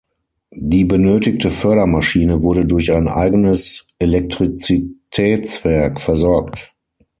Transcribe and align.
Die 0.55 0.83
benötigte 0.83 1.51
Fördermaschine 1.51 2.41
wurde 2.41 2.65
durch 2.65 2.91
ein 2.91 3.07
eigenes 3.07 3.87
Elektrizitätswerk 3.99 6.01
versorgt. 6.01 6.73